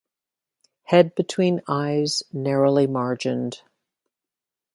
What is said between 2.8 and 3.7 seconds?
margined.